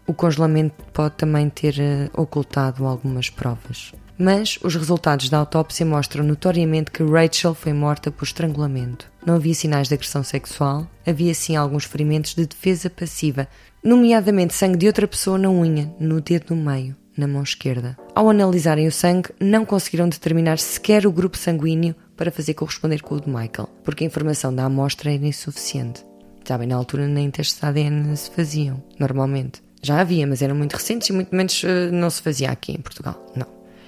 O 0.07 0.13
congelamento 0.13 0.81
pode 0.93 1.15
também 1.15 1.49
ter 1.49 1.75
uh, 1.75 2.21
ocultado 2.21 2.85
algumas 2.85 3.29
provas. 3.29 3.91
Mas 4.17 4.57
os 4.63 4.75
resultados 4.75 5.29
da 5.29 5.37
autópsia 5.37 5.85
mostram 5.85 6.25
notoriamente 6.25 6.91
que 6.91 7.03
Rachel 7.03 7.53
foi 7.53 7.71
morta 7.73 8.11
por 8.11 8.25
estrangulamento. 8.25 9.09
Não 9.25 9.35
havia 9.35 9.53
sinais 9.53 9.87
de 9.87 9.93
agressão 9.93 10.23
sexual, 10.23 10.87
havia 11.05 11.33
sim 11.33 11.55
alguns 11.55 11.85
ferimentos 11.85 12.33
de 12.33 12.45
defesa 12.45 12.89
passiva, 12.89 13.47
nomeadamente 13.83 14.53
sangue 14.53 14.77
de 14.77 14.87
outra 14.87 15.07
pessoa 15.07 15.37
na 15.37 15.49
unha, 15.49 15.93
no 15.99 16.21
dedo 16.21 16.55
no 16.55 16.61
meio, 16.61 16.95
na 17.17 17.27
mão 17.27 17.43
esquerda. 17.43 17.97
Ao 18.13 18.29
analisarem 18.29 18.87
o 18.87 18.91
sangue, 18.91 19.29
não 19.39 19.65
conseguiram 19.65 20.09
determinar 20.09 20.57
sequer 20.59 21.05
o 21.05 21.11
grupo 21.11 21.37
sanguíneo 21.37 21.95
para 22.15 22.31
fazer 22.31 22.53
corresponder 22.53 23.01
com 23.01 23.15
o 23.15 23.21
de 23.21 23.29
Michael, 23.29 23.69
porque 23.83 24.03
a 24.03 24.07
informação 24.07 24.53
da 24.53 24.65
amostra 24.65 25.13
era 25.13 25.25
insuficiente. 25.25 26.05
Sabem, 26.43 26.67
na 26.67 26.75
altura 26.75 27.07
nem 27.07 27.29
testes 27.29 27.59
de 27.59 27.65
ADN 27.65 28.17
se 28.17 28.31
faziam, 28.31 28.83
normalmente. 28.99 29.61
Já 29.81 30.01
havia, 30.01 30.25
mas 30.27 30.41
eram 30.41 30.55
muito 30.55 30.73
recentes 30.73 31.07
e 31.09 31.13
muito 31.13 31.33
menos 31.33 31.63
uh, 31.63 31.91
não 31.91 32.09
se 32.09 32.21
fazia 32.21 32.49
aqui 32.49 32.73
em 32.73 32.81
Portugal. 32.81 33.23
Não. 33.35 33.47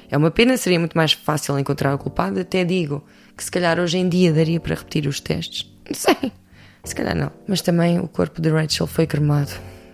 É 0.10 0.16
uma 0.16 0.30
pena, 0.30 0.56
seria 0.58 0.80
muito 0.80 0.96
mais 0.96 1.14
fácil 1.14 1.58
encontrar 1.58 1.96
o 1.96 1.98
culpado. 1.98 2.40
Até 2.40 2.64
digo 2.64 3.04
que 3.36 3.44
se 3.44 3.50
calhar 3.50 3.80
hoje 3.80 3.98
em 3.98 4.08
dia 4.08 4.32
daria 4.32 4.60
para 4.60 4.76
repetir 4.76 5.08
os 5.08 5.20
testes. 5.20 5.70
Não 5.88 5.96
sei. 5.96 6.32
Se 6.84 6.94
calhar 6.94 7.16
não. 7.16 7.32
Mas 7.48 7.62
também 7.62 8.00
o 8.00 8.08
corpo 8.08 8.42
de 8.42 8.50
Rachel 8.50 8.88
foi 8.88 9.08
cremado. 9.08 9.52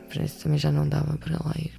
Por 0.07 0.21
isso 0.21 0.43
também 0.43 0.57
já 0.57 0.71
não 0.71 0.87
dava 0.87 1.17
para 1.17 1.37
lá 1.43 1.53
ir. 1.57 1.73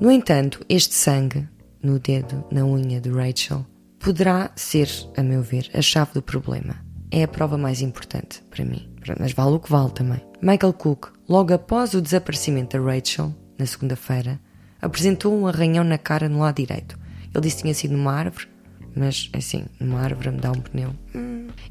No 0.00 0.10
entanto, 0.10 0.64
este 0.68 0.94
sangue 0.94 1.48
no 1.82 1.98
dedo, 1.98 2.44
na 2.50 2.64
unha 2.64 3.00
de 3.00 3.10
Rachel, 3.10 3.66
poderá 3.98 4.50
ser, 4.54 4.88
a 5.16 5.22
meu 5.22 5.42
ver, 5.42 5.68
a 5.74 5.82
chave 5.82 6.12
do 6.14 6.22
problema. 6.22 6.76
É 7.10 7.24
a 7.24 7.28
prova 7.28 7.58
mais 7.58 7.82
importante 7.82 8.42
para 8.50 8.64
mim. 8.64 8.88
Mas 9.18 9.32
vale 9.32 9.56
o 9.56 9.60
que 9.60 9.70
vale 9.70 9.90
também. 9.90 10.20
Michael 10.40 10.72
Cook, 10.72 11.08
logo 11.28 11.52
após 11.52 11.92
o 11.92 12.00
desaparecimento 12.00 12.78
da 12.78 12.84
Rachel, 12.84 13.34
na 13.58 13.66
segunda-feira, 13.66 14.40
apresentou 14.80 15.36
um 15.36 15.46
arranhão 15.46 15.84
na 15.84 15.98
cara 15.98 16.28
no 16.28 16.40
lado 16.40 16.56
direito. 16.56 16.98
Ele 17.34 17.40
disse 17.42 17.56
que 17.56 17.62
tinha 17.62 17.74
sido 17.74 17.96
numa 17.96 18.12
árvore, 18.12 18.48
mas 18.94 19.30
assim, 19.32 19.64
numa 19.80 20.00
árvore 20.00 20.30
me 20.30 20.38
dá 20.38 20.50
um 20.50 20.60
pneu. 20.60 20.94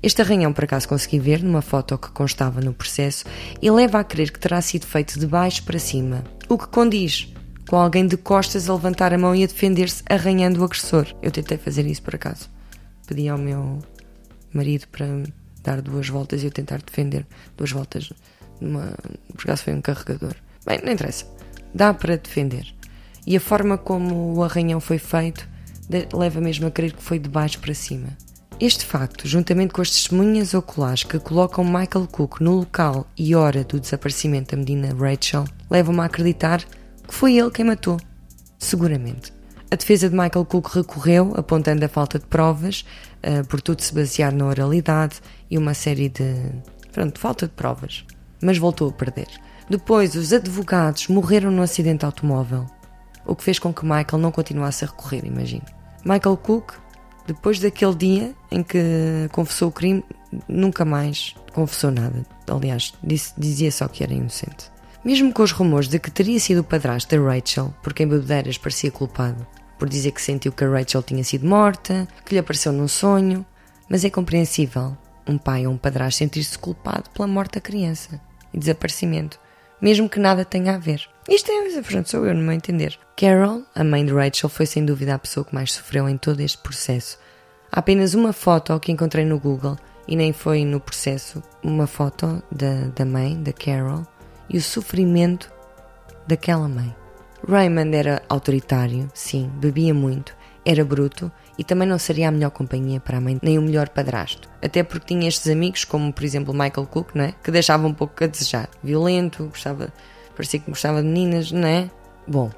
Este 0.01 0.21
arranhão, 0.21 0.51
por 0.51 0.63
acaso, 0.63 0.87
consegui 0.87 1.19
ver 1.19 1.43
numa 1.43 1.61
foto 1.61 1.97
que 1.97 2.09
constava 2.11 2.61
no 2.61 2.73
processo 2.73 3.25
e 3.61 3.69
leva 3.69 3.99
a 3.99 4.03
crer 4.03 4.31
que 4.31 4.39
terá 4.39 4.61
sido 4.61 4.85
feito 4.85 5.19
de 5.19 5.27
baixo 5.27 5.63
para 5.63 5.77
cima, 5.77 6.23
o 6.49 6.57
que 6.57 6.67
condiz 6.67 7.31
com 7.69 7.77
alguém 7.77 8.05
de 8.05 8.17
costas 8.17 8.69
a 8.69 8.73
levantar 8.73 9.13
a 9.13 9.17
mão 9.17 9.35
e 9.35 9.43
a 9.43 9.47
defender-se, 9.47 10.03
arranhando 10.09 10.59
o 10.59 10.63
agressor. 10.63 11.07
Eu 11.21 11.31
tentei 11.31 11.57
fazer 11.57 11.85
isso 11.85 12.01
por 12.01 12.15
acaso. 12.15 12.49
Pedi 13.07 13.29
ao 13.29 13.37
meu 13.37 13.79
marido 14.51 14.87
para 14.91 15.05
dar 15.63 15.81
duas 15.81 16.09
voltas 16.09 16.41
e 16.41 16.47
eu 16.47 16.51
tentar 16.51 16.81
defender 16.81 17.25
duas 17.55 17.71
voltas. 17.71 18.11
Numa... 18.59 18.93
Por 19.33 19.43
acaso 19.43 19.63
foi 19.63 19.73
um 19.73 19.81
carregador. 19.81 20.35
Bem, 20.65 20.81
não 20.83 20.91
interessa. 20.91 21.25
Dá 21.73 21.93
para 21.93 22.17
defender. 22.17 22.73
E 23.25 23.37
a 23.37 23.39
forma 23.39 23.77
como 23.77 24.35
o 24.35 24.43
arranhão 24.43 24.79
foi 24.79 24.97
feito 24.97 25.47
leva 26.13 26.41
mesmo 26.41 26.67
a 26.67 26.71
crer 26.71 26.93
que 26.93 27.03
foi 27.03 27.19
de 27.19 27.29
baixo 27.29 27.59
para 27.59 27.73
cima. 27.73 28.09
Este 28.59 28.85
facto, 28.85 29.27
juntamente 29.27 29.73
com 29.73 29.81
as 29.81 29.89
testemunhas 29.89 30.53
oculares 30.53 31.03
que 31.03 31.17
colocam 31.17 31.63
Michael 31.63 32.07
Cook 32.11 32.41
no 32.41 32.57
local 32.57 33.07
e 33.17 33.33
hora 33.33 33.63
do 33.63 33.79
desaparecimento 33.79 34.55
da 34.55 34.57
menina 34.57 34.93
Rachel, 34.93 35.45
levam-me 35.67 36.01
a 36.01 36.05
acreditar 36.05 36.63
que 37.07 37.13
foi 37.13 37.37
ele 37.37 37.49
quem 37.49 37.65
matou. 37.65 37.99
Seguramente. 38.59 39.33
A 39.71 39.75
defesa 39.75 40.07
de 40.07 40.15
Michael 40.15 40.45
Cook 40.45 40.67
recorreu, 40.75 41.33
apontando 41.35 41.83
a 41.83 41.89
falta 41.89 42.19
de 42.19 42.25
provas, 42.27 42.85
uh, 43.23 43.43
por 43.47 43.61
tudo 43.61 43.81
se 43.81 43.95
basear 43.95 44.31
na 44.31 44.45
oralidade 44.45 45.21
e 45.49 45.57
uma 45.57 45.73
série 45.73 46.09
de. 46.09 46.35
Pronto, 46.91 47.19
falta 47.19 47.47
de 47.47 47.53
provas. 47.53 48.05
Mas 48.41 48.59
voltou 48.59 48.89
a 48.89 48.93
perder. 48.93 49.27
Depois, 49.67 50.13
os 50.13 50.33
advogados 50.33 51.07
morreram 51.07 51.49
no 51.49 51.63
acidente 51.63 52.05
automóvel, 52.05 52.67
o 53.25 53.35
que 53.35 53.43
fez 53.43 53.57
com 53.57 53.73
que 53.73 53.85
Michael 53.85 54.19
não 54.19 54.31
continuasse 54.31 54.83
a 54.83 54.87
recorrer, 54.87 55.25
imagino. 55.25 55.65
Michael 56.03 56.37
Cook, 56.37 56.73
depois 57.27 57.59
daquele 57.59 57.95
dia 57.95 58.35
em 58.49 58.63
que 58.63 59.29
confessou 59.31 59.69
o 59.69 59.71
crime, 59.71 60.03
nunca 60.47 60.83
mais 60.83 61.35
confessou 61.53 61.91
nada. 61.91 62.25
Aliás, 62.49 62.93
disse, 63.03 63.33
dizia 63.37 63.71
só 63.71 63.87
que 63.87 64.03
era 64.03 64.13
inocente. 64.13 64.71
Mesmo 65.03 65.33
com 65.33 65.41
os 65.41 65.51
rumores 65.51 65.87
de 65.87 65.99
que 65.99 66.11
teria 66.11 66.39
sido 66.39 66.61
o 66.61 66.63
padrasto 66.63 67.15
da 67.15 67.23
Rachel, 67.23 67.73
por 67.81 67.93
quem 67.93 68.07
Bebedeiras 68.07 68.57
parecia 68.57 68.91
culpado, 68.91 69.45
por 69.79 69.89
dizer 69.89 70.11
que 70.11 70.21
sentiu 70.21 70.51
que 70.51 70.63
a 70.63 70.69
Rachel 70.69 71.01
tinha 71.01 71.23
sido 71.23 71.47
morta, 71.47 72.07
que 72.25 72.35
lhe 72.35 72.39
apareceu 72.39 72.71
num 72.71 72.87
sonho, 72.87 73.45
mas 73.89 74.05
é 74.05 74.09
compreensível 74.09 74.95
um 75.27 75.37
pai 75.37 75.65
ou 75.65 75.73
um 75.73 75.77
padrasto 75.77 76.19
sentir-se 76.19 76.57
culpado 76.57 77.09
pela 77.11 77.27
morte 77.27 77.55
da 77.55 77.61
criança 77.61 78.21
e 78.53 78.59
desaparecimento, 78.59 79.39
mesmo 79.81 80.07
que 80.07 80.19
nada 80.19 80.45
tenha 80.45 80.75
a 80.75 80.77
ver. 80.77 81.07
Isto 81.27 81.51
é, 81.51 81.81
pronto, 81.81 82.09
sou 82.09 82.25
eu, 82.25 82.33
no 82.33 82.41
meu 82.41 82.51
entender. 82.51 82.97
Carol, 83.15 83.63
a 83.73 83.83
mãe 83.83 84.05
de 84.05 84.13
Rachel, 84.13 84.49
foi 84.49 84.65
sem 84.65 84.85
dúvida 84.85 85.15
a 85.15 85.19
pessoa 85.19 85.45
que 85.45 85.55
mais 85.55 85.71
sofreu 85.71 86.07
em 86.07 86.17
todo 86.17 86.39
este 86.41 86.57
processo. 86.57 87.17
Há 87.71 87.79
apenas 87.79 88.13
uma 88.13 88.33
foto 88.33 88.79
que 88.79 88.91
encontrei 88.91 89.25
no 89.25 89.39
Google, 89.39 89.77
e 90.07 90.15
nem 90.15 90.33
foi 90.33 90.65
no 90.65 90.79
processo, 90.79 91.41
uma 91.63 91.87
foto 91.87 92.43
da, 92.51 92.87
da 92.95 93.05
mãe, 93.05 93.41
da 93.41 93.53
Carol, 93.53 94.05
e 94.49 94.57
o 94.57 94.61
sofrimento 94.61 95.51
daquela 96.27 96.67
mãe. 96.67 96.93
Raymond 97.47 97.95
era 97.95 98.21
autoritário, 98.29 99.09
sim, 99.13 99.49
bebia 99.55 99.93
muito, 99.93 100.35
era 100.65 100.83
bruto 100.85 101.31
e 101.61 101.63
também 101.63 101.87
não 101.87 101.99
seria 101.99 102.29
a 102.29 102.31
melhor 102.31 102.49
companhia 102.49 102.99
para 102.99 103.19
a 103.19 103.21
mãe, 103.21 103.37
nem 103.39 103.59
o 103.59 103.61
melhor 103.61 103.89
padrasto. 103.89 104.49
Até 104.63 104.81
porque 104.81 105.13
tinha 105.13 105.29
estes 105.29 105.47
amigos, 105.47 105.85
como 105.85 106.11
por 106.11 106.23
exemplo 106.23 106.55
Michael 106.55 106.87
Cook, 106.87 107.13
não 107.13 107.25
é? 107.25 107.35
que 107.43 107.51
deixava 107.51 107.85
um 107.85 107.93
pouco 107.93 108.23
a 108.23 108.25
desejar. 108.25 108.67
Violento, 108.83 109.45
gostava, 109.45 109.93
parecia 110.35 110.59
que 110.59 110.71
gostava 110.71 111.03
de 111.03 111.07
meninas, 111.07 111.51
não 111.51 111.67
é? 111.67 111.87
Bom, 112.27 112.49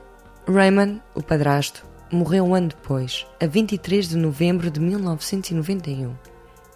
Raymond, 0.48 1.02
o 1.14 1.22
padrasto, 1.22 1.86
morreu 2.10 2.46
um 2.46 2.56
ano 2.56 2.70
depois, 2.70 3.28
a 3.42 3.46
23 3.46 4.08
de 4.08 4.16
novembro 4.16 4.72
de 4.72 4.80
1991. 4.80 6.14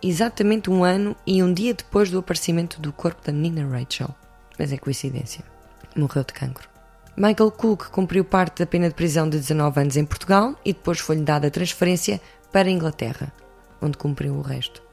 Exatamente 0.04 0.70
um 0.70 0.84
ano 0.84 1.16
e 1.26 1.42
um 1.42 1.54
dia 1.54 1.74
depois 1.74 2.12
do 2.12 2.20
aparecimento 2.20 2.82
do 2.82 2.92
corpo 2.92 3.26
da 3.26 3.32
menina 3.32 3.66
Rachel 3.66 4.14
mas 4.58 4.74
é 4.74 4.78
coincidência. 4.78 5.44
Morreu 5.96 6.24
de 6.24 6.34
cancro. 6.34 6.77
Michael 7.20 7.50
Cook 7.50 7.90
cumpriu 7.90 8.24
parte 8.24 8.60
da 8.60 8.68
pena 8.68 8.90
de 8.90 8.94
prisão 8.94 9.28
de 9.28 9.40
19 9.40 9.82
anos 9.82 9.98
em 9.98 10.06
Portugal 10.06 10.56
e 10.64 10.72
depois 10.72 11.00
foi-lhe 11.00 11.24
dada 11.24 11.48
a 11.48 11.52
transferência 11.52 12.22
para 12.52 12.68
a 12.68 12.72
Inglaterra, 12.72 13.34
onde 13.82 13.98
cumpriu 13.98 14.36
o 14.36 14.42
resto. 14.44 14.84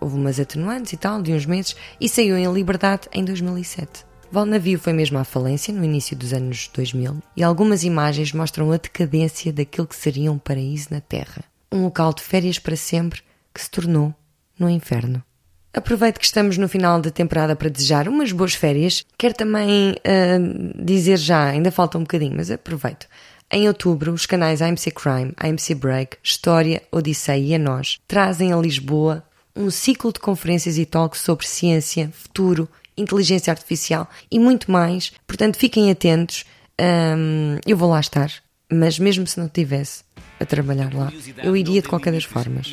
Houve 0.00 0.16
umas 0.16 0.40
atenuantes 0.40 0.92
e 0.92 0.96
tal, 0.96 1.22
de 1.22 1.32
uns 1.32 1.46
meses, 1.46 1.76
e 2.00 2.08
saiu 2.08 2.36
em 2.36 2.52
liberdade 2.52 3.08
em 3.12 3.24
2007. 3.24 4.04
Val 4.32 4.46
Navio 4.46 4.80
foi 4.80 4.92
mesmo 4.92 5.18
à 5.18 5.22
falência 5.22 5.72
no 5.72 5.84
início 5.84 6.16
dos 6.16 6.32
anos 6.32 6.68
2000 6.74 7.22
e 7.36 7.42
algumas 7.44 7.84
imagens 7.84 8.32
mostram 8.32 8.72
a 8.72 8.76
decadência 8.76 9.52
daquilo 9.52 9.86
que 9.86 9.94
seria 9.94 10.32
um 10.32 10.38
paraíso 10.38 10.88
na 10.90 11.00
Terra. 11.00 11.44
Um 11.70 11.84
local 11.84 12.12
de 12.12 12.22
férias 12.22 12.58
para 12.58 12.74
sempre 12.74 13.22
que 13.54 13.62
se 13.62 13.70
tornou 13.70 14.12
no 14.58 14.68
inferno. 14.68 15.22
Aproveito 15.72 16.18
que 16.18 16.24
estamos 16.24 16.58
no 16.58 16.68
final 16.68 17.00
da 17.00 17.10
temporada 17.10 17.54
para 17.54 17.68
desejar 17.68 18.08
umas 18.08 18.32
boas 18.32 18.54
férias. 18.54 19.04
Quero 19.16 19.34
também 19.34 19.92
uh, 19.92 20.84
dizer 20.84 21.16
já, 21.16 21.46
ainda 21.46 21.70
falta 21.70 21.96
um 21.96 22.02
bocadinho, 22.02 22.34
mas 22.36 22.50
aproveito. 22.50 23.06
Em 23.52 23.66
outubro, 23.68 24.12
os 24.12 24.26
canais 24.26 24.62
AMC 24.62 24.90
Crime, 24.92 25.32
AMC 25.36 25.74
Break, 25.74 26.16
História, 26.22 26.82
Odisseia 26.90 27.38
e 27.38 27.54
A 27.54 27.58
Nós 27.58 27.98
trazem 28.06 28.52
a 28.52 28.56
Lisboa 28.56 29.24
um 29.54 29.70
ciclo 29.70 30.12
de 30.12 30.20
conferências 30.20 30.78
e 30.78 30.86
talks 30.86 31.20
sobre 31.20 31.46
ciência, 31.46 32.10
futuro, 32.12 32.68
inteligência 32.96 33.50
artificial 33.52 34.08
e 34.30 34.38
muito 34.38 34.70
mais. 34.70 35.12
Portanto, 35.26 35.56
fiquem 35.56 35.90
atentos. 35.90 36.44
Um, 36.80 37.58
eu 37.66 37.76
vou 37.76 37.90
lá 37.90 38.00
estar, 38.00 38.32
mas 38.70 38.98
mesmo 38.98 39.26
se 39.26 39.38
não 39.38 39.48
tivesse, 39.48 40.02
a 40.40 40.46
trabalhar 40.46 40.92
lá, 40.94 41.12
eu 41.44 41.54
iria 41.54 41.82
de 41.82 41.88
qualquer 41.88 42.12
das 42.12 42.24
formas. 42.24 42.66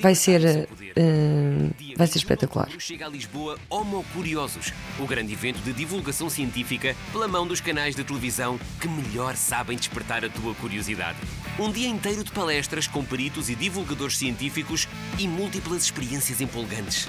Vai 0.00 0.14
ser, 0.14 0.66
uh, 0.66 1.74
vai 1.94 2.06
ser 2.06 2.18
espetacular. 2.18 2.70
Chega 2.78 3.04
a 3.04 3.08
Lisboa 3.08 3.58
Homo 3.68 4.02
Curiosos, 4.14 4.72
o 4.98 5.06
grande 5.06 5.34
evento 5.34 5.60
de 5.60 5.74
divulgação 5.74 6.30
científica 6.30 6.96
pela 7.12 7.28
mão 7.28 7.46
dos 7.46 7.60
canais 7.60 7.94
de 7.94 8.02
televisão 8.02 8.58
que 8.80 8.88
melhor 8.88 9.36
sabem 9.36 9.76
despertar 9.76 10.24
a 10.24 10.30
tua 10.30 10.54
curiosidade. 10.54 11.18
Um 11.58 11.70
dia 11.70 11.88
inteiro 11.88 12.24
de 12.24 12.32
palestras 12.32 12.86
com 12.86 13.04
peritos 13.04 13.50
e 13.50 13.54
divulgadores 13.54 14.16
científicos 14.16 14.88
e 15.18 15.28
múltiplas 15.28 15.82
experiências 15.82 16.40
empolgantes. 16.40 17.06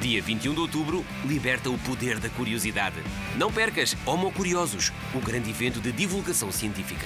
Dia 0.00 0.22
21 0.22 0.54
de 0.54 0.60
outubro, 0.60 1.04
liberta 1.26 1.68
o 1.68 1.78
poder 1.78 2.18
da 2.18 2.30
curiosidade. 2.30 2.96
Não 3.36 3.52
percas 3.52 3.94
Homo 4.06 4.32
Curiosos, 4.32 4.90
o 5.14 5.20
grande 5.20 5.50
evento 5.50 5.80
de 5.80 5.92
divulgação 5.92 6.50
científica. 6.50 7.04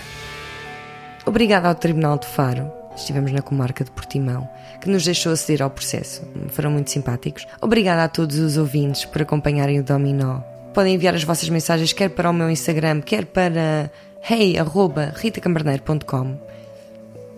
Obrigada 1.24 1.68
ao 1.68 1.74
Tribunal 1.74 2.18
de 2.18 2.26
Faro. 2.26 2.70
Estivemos 2.96 3.32
na 3.32 3.40
comarca 3.40 3.84
de 3.84 3.90
Portimão, 3.90 4.48
que 4.80 4.90
nos 4.90 5.04
deixou 5.04 5.32
aceder 5.32 5.62
ao 5.62 5.70
processo. 5.70 6.22
Foram 6.48 6.70
muito 6.70 6.90
simpáticos. 6.90 7.46
Obrigada 7.60 8.04
a 8.04 8.08
todos 8.08 8.38
os 8.38 8.56
ouvintes 8.56 9.04
por 9.04 9.22
acompanharem 9.22 9.80
o 9.80 9.84
Dominó. 9.84 10.40
Podem 10.74 10.94
enviar 10.94 11.14
as 11.14 11.24
vossas 11.24 11.48
mensagens 11.48 11.92
quer 11.92 12.10
para 12.10 12.30
o 12.30 12.34
meu 12.34 12.50
Instagram, 12.50 13.00
quer 13.00 13.26
para 13.26 13.90
hey.ritacamarneiro.com. 14.28 16.38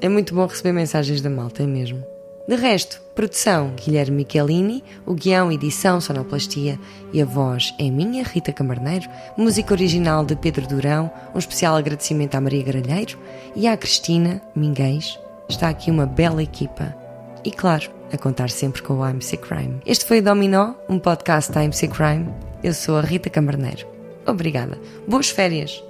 É 0.01 0.09
muito 0.09 0.35
bom 0.35 0.47
receber 0.47 0.73
mensagens 0.73 1.21
da 1.21 1.31
malta, 1.31 1.63
é 1.63 1.67
mesmo. 1.67 2.14
De 2.47 2.57
resto, 2.57 3.01
produção 3.15 3.73
Guilherme 3.75 4.19
Michelini, 4.19 4.85
o 5.07 5.15
guião, 5.15 5.51
edição, 5.51 5.99
sonoplastia 5.99 6.79
e 7.11 7.23
a 7.23 7.25
voz 7.25 7.75
é 7.79 7.89
minha, 7.89 8.23
Rita 8.23 8.53
Camarneiro, 8.53 9.09
música 9.35 9.73
original 9.73 10.27
de 10.27 10.37
Pedro 10.37 10.67
Durão, 10.67 11.11
um 11.35 11.39
especial 11.39 11.75
agradecimento 11.75 12.35
à 12.35 12.41
Maria 12.43 12.63
Garalheiro 12.63 13.19
e 13.57 13.67
à 13.67 13.75
Cristina 13.79 14.43
Minguês. 14.55 15.19
Está 15.49 15.71
aqui 15.71 15.91
uma 15.91 16.05
bela 16.05 16.43
equipa. 16.43 16.95
E 17.43 17.51
claro, 17.51 17.91
a 18.13 18.19
contar 18.19 18.51
sempre 18.51 18.83
com 18.83 18.99
o 18.99 19.03
AMC 19.03 19.39
Crime. 19.39 19.81
Este 19.87 20.05
foi 20.05 20.19
o 20.19 20.23
Dominó, 20.23 20.75
um 20.87 20.99
podcast 20.99 21.51
da 21.51 21.63
AMC 21.63 21.89
Crime. 21.89 22.29
Eu 22.63 22.75
sou 22.75 22.99
a 22.99 23.01
Rita 23.01 23.31
Camarneiro. 23.31 23.87
Obrigada. 24.27 24.79
Boas 25.09 25.31
férias! 25.31 25.83